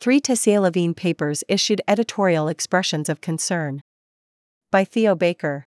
[0.00, 3.82] Three Tessier Lavigne papers issued editorial expressions of concern.
[4.72, 5.66] By Theo Baker.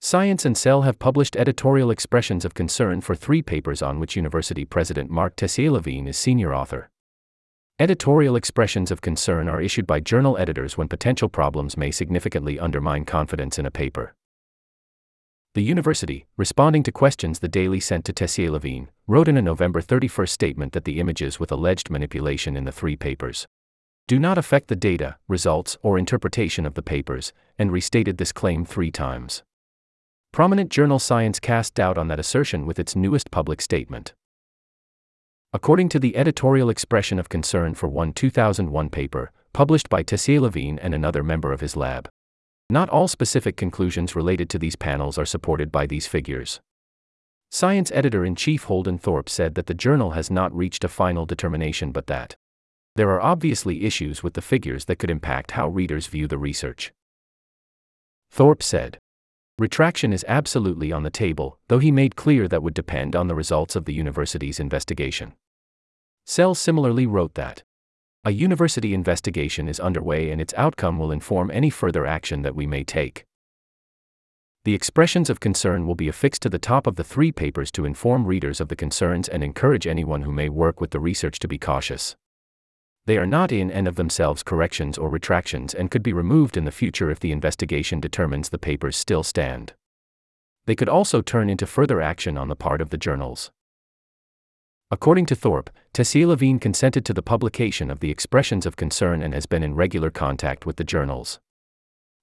[0.00, 4.64] Science and Cell have published editorial expressions of concern for three papers on which University
[4.64, 6.90] President Mark Tessier Lavigne is senior author.
[7.78, 13.04] Editorial expressions of concern are issued by journal editors when potential problems may significantly undermine
[13.04, 14.16] confidence in a paper.
[15.56, 19.80] The university, responding to questions the Daily sent to Tessier Lavigne, wrote in a November
[19.80, 23.46] 31 statement that the images with alleged manipulation in the three papers
[24.06, 28.66] do not affect the data, results, or interpretation of the papers, and restated this claim
[28.66, 29.44] three times.
[30.30, 34.12] Prominent journal Science cast doubt on that assertion with its newest public statement.
[35.54, 40.78] According to the editorial expression of concern for one 2001 paper, published by Tessier Lavigne
[40.82, 42.10] and another member of his lab,
[42.68, 46.60] not all specific conclusions related to these panels are supported by these figures.
[47.50, 51.26] Science editor in chief Holden Thorp said that the journal has not reached a final
[51.26, 52.36] determination but that
[52.96, 56.92] there are obviously issues with the figures that could impact how readers view the research.
[58.30, 58.98] Thorp said,
[59.58, 63.34] Retraction is absolutely on the table, though he made clear that would depend on the
[63.34, 65.34] results of the university's investigation.
[66.24, 67.62] Cell similarly wrote that
[68.26, 72.66] a university investigation is underway and its outcome will inform any further action that we
[72.66, 73.24] may take.
[74.64, 77.84] The expressions of concern will be affixed to the top of the three papers to
[77.84, 81.46] inform readers of the concerns and encourage anyone who may work with the research to
[81.46, 82.16] be cautious.
[83.04, 86.64] They are not in and of themselves corrections or retractions and could be removed in
[86.64, 89.74] the future if the investigation determines the papers still stand.
[90.64, 93.52] They could also turn into further action on the part of the journals.
[94.88, 99.34] According to Thorp, Tessier Lavigne consented to the publication of the expressions of concern and
[99.34, 101.40] has been in regular contact with the journals.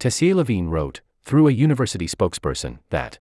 [0.00, 3.20] Tessier Lavigne wrote, through a university spokesperson, that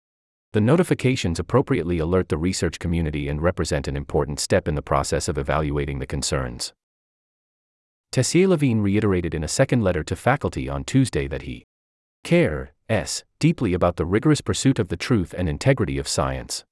[0.51, 5.29] the notifications appropriately alert the research community and represent an important step in the process
[5.29, 6.73] of evaluating the concerns.
[8.11, 11.65] Tessier Lavigne reiterated in a second letter to faculty on Tuesday that he
[12.25, 16.65] cares deeply about the rigorous pursuit of the truth and integrity of science.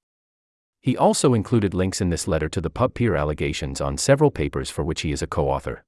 [0.81, 4.83] He also included links in this letter to the PubPeer allegations on several papers for
[4.83, 5.83] which he is a co author.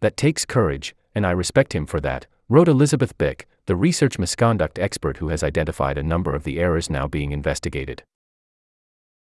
[0.00, 4.78] That takes courage, and I respect him for that, wrote Elisabeth Bik, the research misconduct
[4.78, 8.04] expert who has identified a number of the errors now being investigated.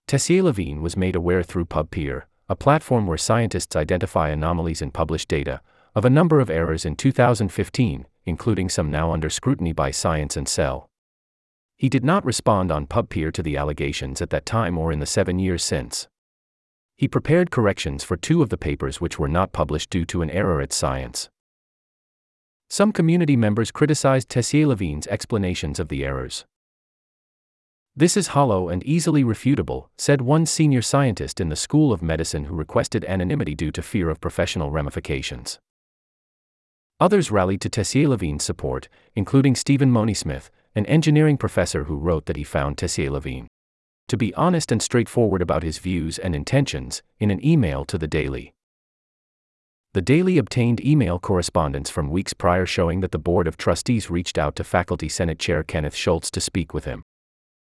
[0.07, 5.27] Tessier Lavigne was made aware through PubPeer, a platform where scientists identify anomalies in published
[5.27, 5.61] data,
[5.95, 10.47] of a number of errors in 2015, including some now under scrutiny by Science and
[10.47, 10.90] Cell.
[11.81, 15.07] He did not respond on PubPeer to the allegations at that time or in the
[15.07, 16.07] seven years since.
[16.95, 20.29] He prepared corrections for two of the papers which were not published due to an
[20.29, 21.31] error at Science.
[22.69, 26.45] Some community members criticized Tessier Lavigne's explanations of the errors.
[27.95, 32.43] This is hollow and easily refutable, said one senior scientist in the School of Medicine
[32.43, 35.57] who requested anonymity due to fear of professional ramifications.
[36.99, 42.37] Others rallied to Tessier Lavigne's support, including Stephen Monismith, an engineering professor who wrote that
[42.37, 43.47] he found Tessier Lavigne
[44.11, 48.09] to be honest and straightforward about his views and intentions in an email to the
[48.09, 48.53] Daily.
[49.93, 54.37] The Daily obtained email correspondence from weeks prior showing that the Board of Trustees reached
[54.37, 57.03] out to Faculty Senate Chair Kenneth Schultz to speak with him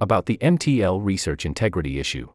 [0.00, 2.28] about the MTL research integrity issue.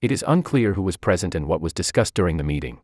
[0.00, 2.78] It is unclear who was present and what was discussed during the meeting.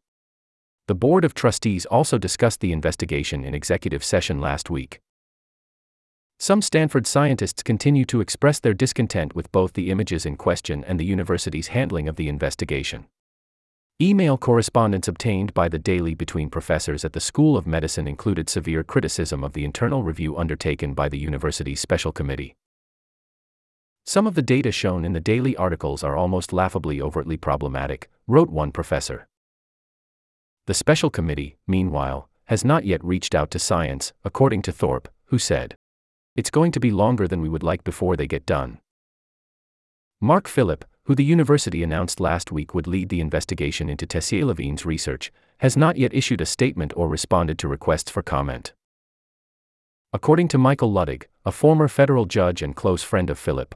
[0.89, 5.01] The Board of Trustees also discussed the investigation in executive session last week.
[6.43, 10.99] Some Stanford scientists continue to express their discontent with both the images in question and
[10.99, 13.07] the university's handling of the investigation.
[14.01, 18.83] Email correspondence obtained by the Daily between professors at the School of Medicine included severe
[18.83, 22.57] criticism of the internal review undertaken by the university's special committee.
[24.05, 28.51] Some of the data shown in the Daily articles are almost laughably overtly problematic, wrote
[28.51, 29.29] one professor.
[30.67, 35.39] The special committee, meanwhile, has not yet reached out to science, according to Thorp, who
[35.39, 35.77] said,
[36.35, 38.79] it's going to be longer than we would like before they get done.
[40.21, 44.87] Mark Filip, who the university announced last week would lead the investigation into Tessier Lavigne's
[44.87, 48.73] research, has not yet issued a statement or responded to requests for comment.
[50.13, 53.75] According to Michael Luttig, a former federal judge and close friend of Filip,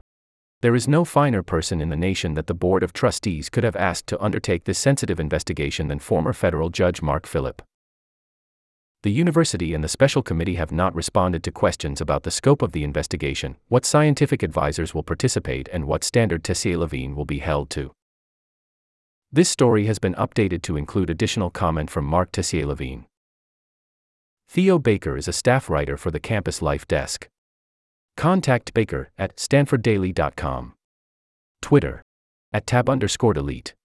[0.61, 3.75] there is no finer person in the nation that the Board of Trustees could have
[3.75, 7.61] asked to undertake this sensitive investigation than former federal judge Mark Filip
[9.03, 12.71] the university and the special committee have not responded to questions about the scope of
[12.71, 17.69] the investigation, what scientific advisors will participate, and what standard Tessier Lavigne will be held
[17.71, 17.91] to.
[19.31, 23.03] This story has been updated to include additional comment from Mark Tessier Lavigne.
[24.49, 27.27] Theo Baker is a staff writer for the Campus Life Desk.
[28.15, 30.73] Contact Baker at stanforddaily.com.
[31.61, 32.01] Twitter
[32.53, 33.75] at tab underscore delete.